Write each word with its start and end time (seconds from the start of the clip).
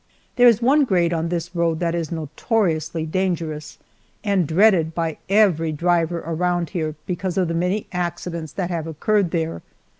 There 0.35 0.47
is 0.47 0.63
one 0.63 0.83
grade 0.83 1.13
on 1.13 1.29
this 1.29 1.55
road 1.55 1.79
that 1.79 1.93
is 1.93 2.11
notoriously 2.11 3.05
dangerous, 3.05 3.77
and 4.23 4.47
dreaded 4.47 4.95
by 4.95 5.19
every 5.29 5.71
driver 5.71 6.23
around 6.25 6.71
here 6.71 6.95
because 7.05 7.37
of 7.37 7.47
the 7.47 7.53
many 7.53 7.85
accidents 7.93 8.51
that 8.53 8.71
have 8.71 8.87
occurred 8.87 9.29
there. 9.29 9.61